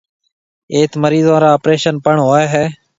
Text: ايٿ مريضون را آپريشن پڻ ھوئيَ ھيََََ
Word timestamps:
ايٿ 0.73 0.91
مريضون 1.03 1.37
را 1.43 1.49
آپريشن 1.57 1.95
پڻ 2.05 2.15
ھوئيَ 2.25 2.45
ھيََََ 2.53 2.63